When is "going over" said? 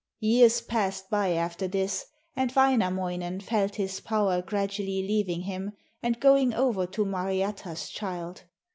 6.19-6.87